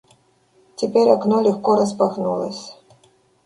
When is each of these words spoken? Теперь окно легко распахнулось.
Теперь 0.77 1.11
окно 1.11 1.41
легко 1.41 1.75
распахнулось. 1.75 2.73